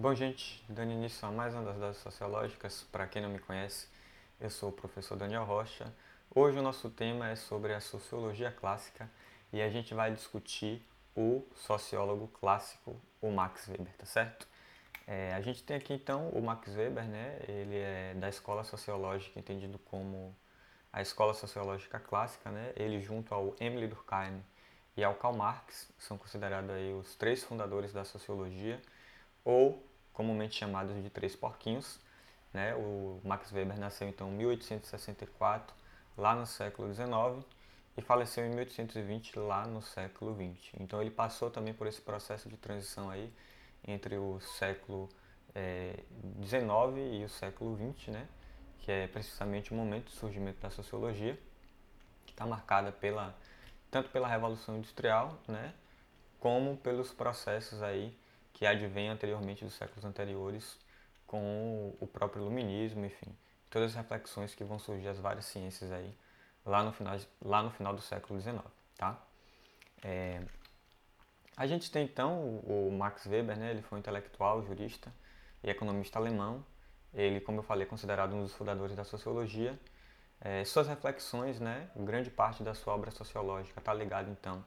[0.00, 3.88] Bom, gente, dando início a mais uma das dados sociológicas, para quem não me conhece,
[4.40, 5.92] eu sou o professor Daniel Rocha.
[6.32, 9.10] Hoje o nosso tema é sobre a sociologia clássica
[9.52, 10.80] e a gente vai discutir
[11.16, 14.46] o sociólogo clássico, o Max Weber, tá certo?
[15.04, 17.40] É, a gente tem aqui então o Max Weber, né?
[17.48, 20.32] Ele é da escola sociológica, entendido como
[20.92, 22.72] a escola sociológica clássica, né?
[22.76, 24.44] Ele junto ao Emile Durkheim
[24.96, 28.80] e ao Karl Marx são considerados aí os três fundadores da sociologia,
[29.44, 29.87] ou
[30.18, 32.00] comumente chamados de três porquinhos.
[32.52, 32.74] Né?
[32.74, 35.72] O Max Weber nasceu então em 1864,
[36.16, 37.46] lá no século XIX,
[37.96, 40.72] e faleceu em 1820 lá no século XX.
[40.80, 43.32] Então ele passou também por esse processo de transição aí
[43.86, 45.08] entre o século
[46.42, 46.62] XIX
[46.96, 48.28] eh, e o século XX, né?
[48.80, 51.38] que é precisamente o momento do surgimento da sociologia,
[52.26, 53.36] que está marcada pela
[53.88, 55.72] tanto pela revolução industrial, né,
[56.38, 58.14] como pelos processos aí
[58.58, 60.76] que advêm anteriormente dos séculos anteriores
[61.28, 63.32] com o próprio iluminismo, enfim,
[63.70, 66.12] todas as reflexões que vão surgir as várias ciências aí
[66.66, 68.58] lá no final, lá no final do século XIX,
[68.96, 69.16] tá?
[70.02, 70.42] É,
[71.56, 73.70] a gente tem então o Max Weber, né?
[73.70, 75.14] Ele foi um intelectual, jurista
[75.62, 76.64] e economista alemão.
[77.14, 79.78] Ele, como eu falei, é considerado um dos fundadores da sociologia.
[80.40, 81.88] É, suas reflexões, né?
[81.94, 84.64] Grande parte da sua obra sociológica está ligada então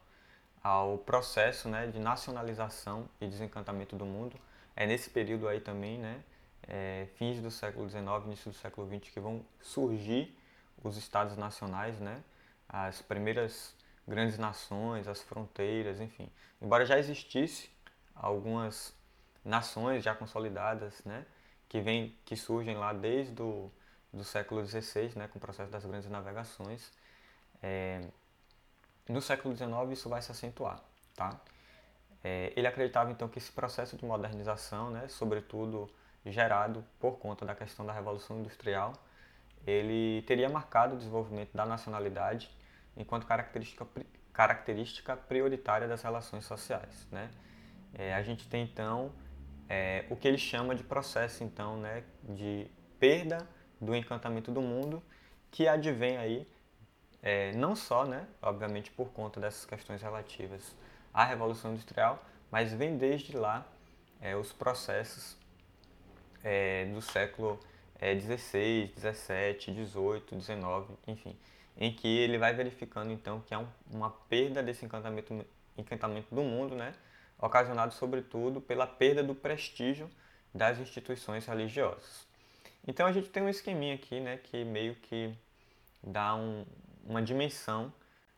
[0.63, 4.35] ao processo, né, de nacionalização e desencantamento do mundo.
[4.75, 6.23] É nesse período aí também, né?
[6.67, 10.37] É, fins do século XIX, início do século XX, que vão surgir
[10.83, 12.23] os estados nacionais, né?
[12.69, 13.75] As primeiras
[14.07, 16.29] grandes nações, as fronteiras, enfim.
[16.61, 17.69] Embora já existisse
[18.15, 18.93] algumas
[19.43, 21.25] nações já consolidadas, né?
[21.67, 23.71] Que vem, que surgem lá desde do,
[24.13, 25.27] do século XVI, né?
[25.27, 26.91] Com o processo das grandes navegações.
[27.61, 28.01] É,
[29.11, 30.81] no século XIX isso vai se acentuar,
[31.15, 31.39] tá?
[32.23, 35.89] É, ele acreditava então que esse processo de modernização, né, sobretudo
[36.25, 38.93] gerado por conta da questão da revolução industrial,
[39.65, 42.51] ele teria marcado o desenvolvimento da nacionalidade
[42.95, 43.87] enquanto característica,
[44.31, 47.07] característica prioritária das relações sociais.
[47.11, 47.29] Né?
[47.93, 49.11] É, a gente tem então
[49.67, 52.67] é, o que ele chama de processo então, né, de
[52.99, 53.47] perda
[53.79, 55.01] do encantamento do mundo,
[55.49, 56.47] que advém aí
[57.21, 60.75] é, não só, né, obviamente, por conta dessas questões relativas
[61.13, 63.65] à Revolução Industrial, mas vem desde lá
[64.19, 65.37] é, os processos
[66.43, 67.59] é, do século
[67.99, 71.37] 16, 17, 18, 19, enfim,
[71.77, 75.45] em que ele vai verificando então que há um, uma perda desse encantamento,
[75.77, 76.93] encantamento do mundo, né,
[77.39, 80.09] ocasionado sobretudo pela perda do prestígio
[80.53, 82.27] das instituições religiosas.
[82.87, 85.33] Então a gente tem um esqueminha aqui, né, que meio que
[86.03, 86.65] dá um,
[87.05, 87.93] uma dimensão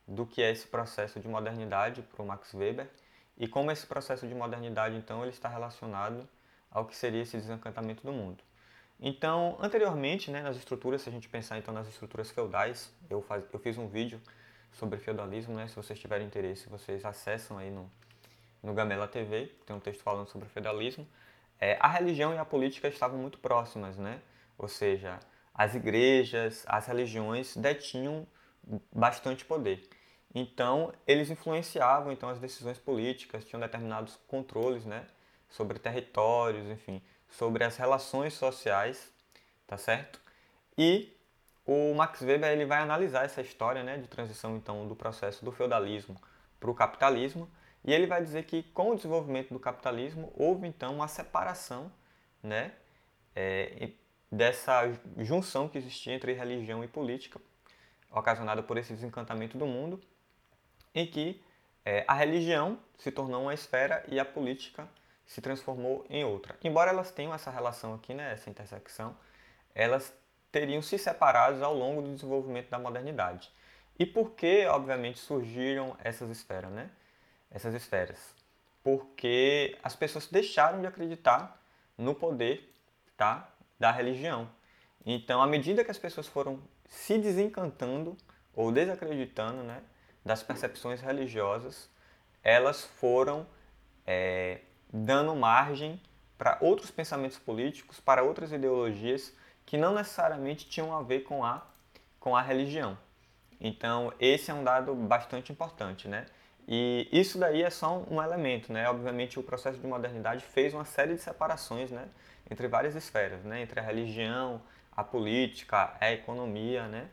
[0.08, 2.90] do que é esse processo de modernidade para o Max Weber
[3.38, 6.28] e como esse processo de modernidade então ele está relacionado
[6.70, 8.44] ao que seria esse desencantamento do mundo.
[9.00, 13.44] Então, anteriormente, né, nas estruturas, se a gente pensar então nas estruturas feudais, eu, faz,
[13.52, 14.22] eu fiz um vídeo
[14.72, 17.90] sobre feudalismo, né, se vocês tiverem interesse, vocês acessam aí no,
[18.62, 21.08] no Gamela TV, tem um texto falando sobre feudalismo.
[21.60, 24.20] É, a religião e a política estavam muito próximas, né?
[24.58, 25.20] ou seja,
[25.54, 28.26] as igrejas, as religiões detinham
[28.92, 29.88] bastante poder.
[30.34, 35.06] Então, eles influenciavam então as decisões políticas, tinham determinados controles, né,
[35.50, 39.12] sobre territórios, enfim, sobre as relações sociais,
[39.68, 40.20] tá certo?
[40.78, 41.16] E
[41.66, 45.52] o Max Weber ele vai analisar essa história, né, de transição então do processo do
[45.52, 46.20] feudalismo
[46.60, 47.48] para o capitalismo,
[47.86, 51.92] e ele vai dizer que com o desenvolvimento do capitalismo houve então uma separação,
[52.42, 52.74] né,
[53.36, 53.92] é,
[54.32, 57.40] dessa junção que existia entre religião e política,
[58.14, 60.00] ocasionada por esse desencantamento do mundo,
[60.94, 61.42] em que
[61.84, 64.88] é, a religião se tornou uma esfera e a política
[65.26, 66.56] se transformou em outra.
[66.64, 69.16] Embora elas tenham essa relação aqui, né, essa intersecção,
[69.74, 70.14] elas
[70.52, 73.52] teriam se separado ao longo do desenvolvimento da modernidade.
[73.98, 76.90] E por que, obviamente, surgiram essas esferas, né?
[77.52, 78.36] Essas esferas.
[78.84, 81.60] Porque as pessoas deixaram de acreditar
[81.98, 82.74] no poder,
[83.16, 83.50] tá,
[83.80, 84.50] da religião.
[85.06, 88.16] Então, à medida que as pessoas foram se desencantando
[88.56, 89.82] ou desacreditando né,
[90.24, 91.90] das percepções religiosas,
[92.44, 93.46] elas foram
[94.06, 94.60] é,
[94.92, 96.00] dando margem
[96.38, 99.34] para outros pensamentos políticos, para outras ideologias
[99.66, 101.66] que não necessariamente tinham a ver com a,
[102.20, 102.98] com a religião.
[103.60, 106.26] Então, esse é um dado bastante importante, né?
[106.68, 108.90] E isso daí é só um elemento, né?
[108.90, 112.08] Obviamente, o processo de modernidade fez uma série de separações, né?
[112.50, 113.62] Entre várias esferas, né?
[113.62, 114.62] Entre a religião,
[114.96, 117.10] a política, a economia, né?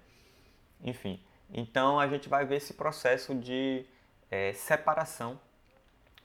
[0.82, 1.22] Enfim,
[1.52, 3.84] então a gente vai ver esse processo de
[4.30, 5.38] é, separação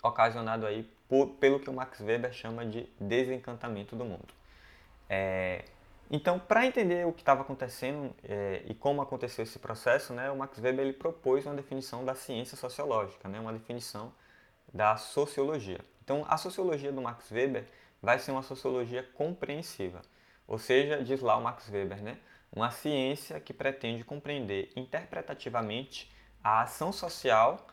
[0.02, 4.34] ocasionado aí por, pelo que o Max Weber chama de desencantamento do mundo.
[5.10, 5.66] É,
[6.10, 10.38] então, para entender o que estava acontecendo é, e como aconteceu esse processo, né, o
[10.38, 14.14] Max Weber ele propôs uma definição da ciência sociológica, né, uma definição
[14.72, 15.80] da sociologia.
[16.04, 17.66] Então, a sociologia do Max Weber
[18.02, 20.02] vai ser uma sociologia compreensiva,
[20.48, 22.18] ou seja, diz lá o Max Weber, né,
[22.52, 26.12] uma ciência que pretende compreender interpretativamente
[26.44, 27.68] a ação social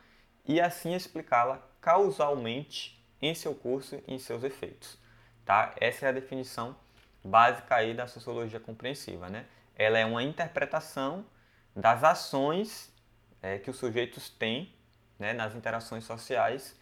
[0.45, 4.97] e assim explicá-la causalmente em seu curso e em seus efeitos.
[5.45, 5.73] Tá?
[5.79, 6.75] Essa é a definição
[7.23, 9.45] básica aí da sociologia compreensiva, né?
[9.75, 11.25] Ela é uma interpretação
[11.75, 12.93] das ações
[13.41, 14.73] é, que os sujeitos têm
[15.17, 16.77] né, nas interações sociais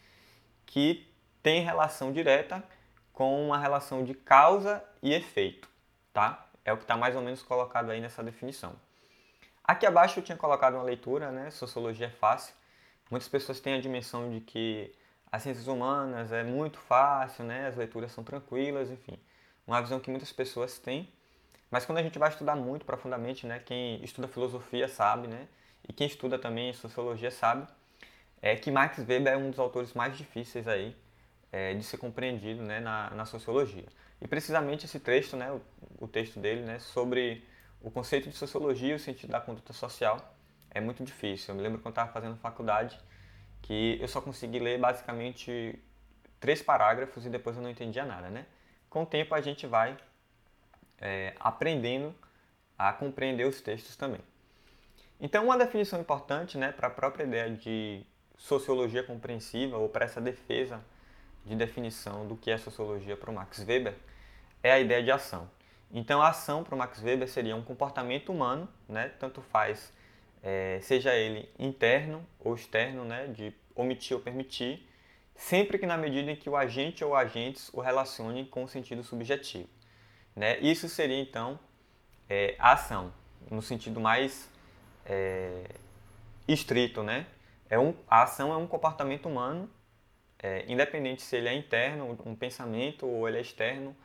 [0.65, 1.07] que
[1.41, 2.63] tem relação direta
[3.13, 5.69] com uma relação de causa e efeito,
[6.13, 6.45] tá?
[6.63, 8.73] É o que está mais ou menos colocado aí nessa definição.
[9.63, 11.51] Aqui abaixo eu tinha colocado uma leitura, né?
[11.51, 12.53] Sociologia é fácil.
[13.09, 14.93] Muitas pessoas têm a dimensão de que
[15.31, 17.67] as ciências humanas é muito fácil, né?
[17.67, 19.19] As leituras são tranquilas, enfim
[19.65, 21.09] uma visão que muitas pessoas têm,
[21.69, 25.47] mas quando a gente vai estudar muito profundamente, né, quem estuda filosofia sabe, né,
[25.87, 27.67] e quem estuda também sociologia sabe,
[28.41, 30.95] é que Max Weber é um dos autores mais difíceis aí
[31.51, 33.85] é, de ser compreendido né, na, na, sociologia.
[34.21, 35.61] E precisamente esse texto, né, o,
[35.99, 37.43] o texto dele, né, sobre
[37.81, 40.35] o conceito de sociologia e o sentido da conduta social,
[40.69, 41.53] é muito difícil.
[41.53, 42.99] Eu me lembro quando estava fazendo faculdade
[43.61, 45.77] que eu só consegui ler basicamente
[46.39, 48.45] três parágrafos e depois eu não entendia nada, né?
[48.91, 49.97] com o tempo a gente vai
[50.99, 52.13] é, aprendendo
[52.77, 54.19] a compreender os textos também.
[55.19, 58.05] Então, uma definição importante né, para a própria ideia de
[58.37, 60.83] sociologia compreensiva ou para essa defesa
[61.45, 63.95] de definição do que é sociologia para o Max Weber
[64.63, 65.49] é a ideia de ação.
[65.93, 69.91] Então, a ação para o Max Weber seria um comportamento humano, né, tanto faz
[70.43, 74.87] é, seja ele interno ou externo, né, de omitir ou permitir,
[75.35, 79.03] sempre que na medida em que o agente ou agentes o relacionem com o sentido
[79.03, 79.69] subjetivo.
[80.35, 80.59] Né?
[80.59, 81.59] Isso seria então
[82.29, 83.13] é, a ação,
[83.49, 84.49] no sentido mais
[85.05, 85.63] é,
[86.47, 87.03] estrito.
[87.03, 87.25] Né?
[87.69, 89.69] É um, a ação é um comportamento humano,
[90.41, 93.95] é, independente se ele é interno, um pensamento, ou ele é externo,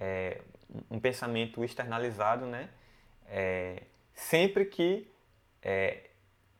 [0.00, 0.40] é,
[0.90, 2.68] um pensamento externalizado, né?
[3.26, 3.82] É,
[4.14, 5.08] sempre que
[5.62, 6.10] é,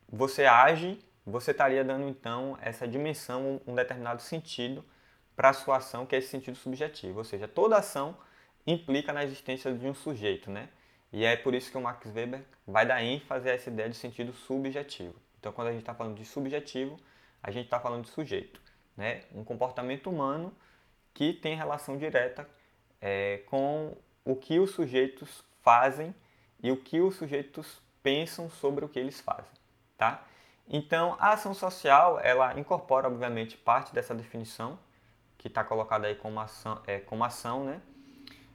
[0.08, 4.84] você age você estaria dando então essa dimensão, um determinado sentido
[5.34, 7.18] para a sua ação, que é esse sentido subjetivo.
[7.18, 8.16] Ou seja, toda ação
[8.66, 10.68] implica na existência de um sujeito, né?
[11.12, 13.96] E é por isso que o Max Weber vai dar ênfase a essa ideia de
[13.96, 15.14] sentido subjetivo.
[15.38, 16.98] Então, quando a gente está falando de subjetivo,
[17.42, 18.60] a gente está falando de sujeito,
[18.96, 19.22] né?
[19.34, 20.52] Um comportamento humano
[21.12, 22.48] que tem relação direta
[23.00, 26.14] é, com o que os sujeitos fazem
[26.62, 29.50] e o que os sujeitos pensam sobre o que eles fazem,
[29.96, 30.24] tá?
[30.68, 34.78] Então, a ação social, ela incorpora, obviamente, parte dessa definição,
[35.36, 37.80] que está colocada aí como ação, é, como ação né?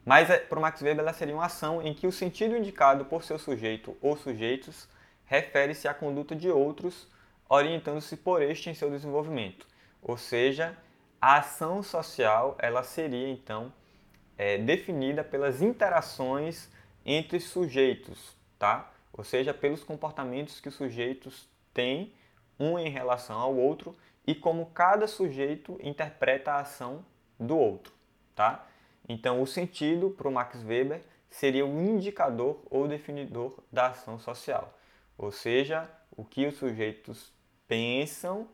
[0.03, 3.05] Mas, é, para o Max Weber, ela seria uma ação em que o sentido indicado
[3.05, 4.87] por seu sujeito ou sujeitos
[5.25, 7.07] refere-se à conduta de outros,
[7.47, 9.67] orientando-se por este em seu desenvolvimento.
[10.01, 10.77] Ou seja,
[11.21, 13.71] a ação social, ela seria, então,
[14.37, 16.69] é, definida pelas interações
[17.05, 18.91] entre sujeitos, tá?
[19.11, 22.13] Ou seja, pelos comportamentos que os sujeitos tem
[22.59, 27.05] um em relação ao outro e como cada sujeito interpreta a ação
[27.39, 27.93] do outro,
[28.35, 28.65] tá?
[29.07, 34.77] Então, o sentido para o Max Weber seria o indicador ou definidor da ação social,
[35.17, 37.31] ou seja, o que os sujeitos
[37.67, 38.47] pensam,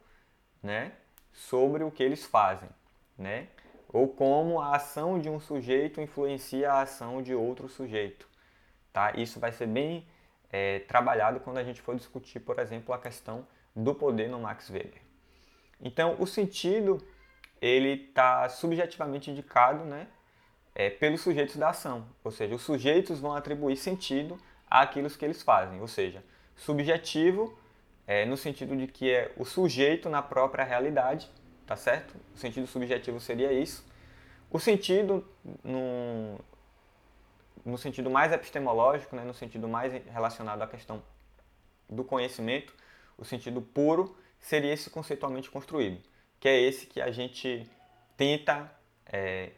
[0.62, 0.93] né,
[1.36, 2.70] sobre o que eles fazem,
[3.18, 3.48] né?
[3.89, 8.27] Ou como a ação de um sujeito influencia a ação de outro sujeito,
[8.92, 9.13] tá?
[9.15, 10.08] Isso vai ser bem
[10.51, 14.70] é, trabalhado quando a gente for discutir, por exemplo, a questão do poder no Max
[14.70, 15.01] Weber.
[15.82, 17.06] Então, o sentido
[17.62, 20.08] ele está subjetivamente indicado, né,
[20.74, 24.38] é, pelos sujeitos da ação, ou seja, os sujeitos vão atribuir sentido
[24.70, 26.24] àquilo que eles fazem, ou seja,
[26.56, 27.58] subjetivo
[28.07, 31.29] é, no sentido de que é o sujeito na própria realidade,
[31.65, 32.15] tá certo?
[32.33, 33.85] O sentido subjetivo seria isso.
[34.50, 35.27] O sentido,
[35.63, 36.39] no,
[37.65, 41.01] no sentido mais epistemológico, né, no sentido mais relacionado à questão
[41.89, 42.74] do conhecimento,
[43.17, 46.01] o sentido puro seria esse conceitualmente construído,
[46.39, 47.69] que é esse que a gente
[48.15, 48.71] tenta
[49.05, 49.51] é,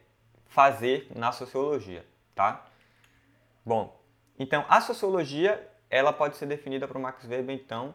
[0.45, 2.65] fazer na sociologia, tá?
[3.65, 3.99] Bom,
[4.39, 7.93] então a sociologia ela pode ser definida por Max Weber então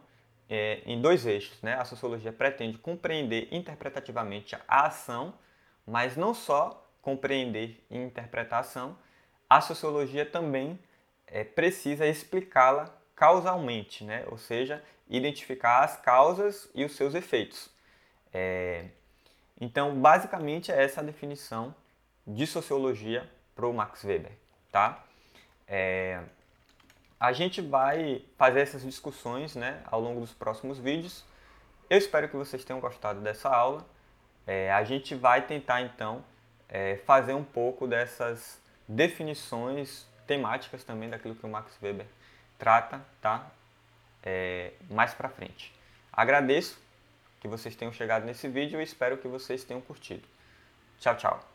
[0.48, 1.74] é, em dois eixos, né?
[1.74, 5.34] A sociologia pretende compreender interpretativamente a ação,
[5.86, 8.96] mas não só compreender e interpretar a ação,
[9.50, 10.78] a sociologia também
[11.26, 14.24] é, precisa explicá-la causalmente, né?
[14.30, 17.70] ou seja, identificar as causas e os seus efeitos.
[18.32, 18.86] É,
[19.60, 21.74] Então, basicamente, é essa a definição
[22.26, 24.32] de sociologia para o Max Weber,
[24.72, 25.04] tá?
[25.68, 26.22] É,
[27.22, 31.24] a gente vai fazer essas discussões né, ao longo dos próximos vídeos.
[31.88, 33.86] Eu espero que vocês tenham gostado dessa aula.
[34.44, 36.24] É, a gente vai tentar, então,
[36.68, 42.06] é, fazer um pouco dessas definições temáticas também daquilo que o Max Weber
[42.58, 43.46] trata, tá?
[44.20, 45.72] É, mais para frente.
[46.12, 46.76] Agradeço
[47.38, 50.26] que vocês tenham chegado nesse vídeo e espero que vocês tenham curtido.
[50.98, 51.51] Tchau, tchau.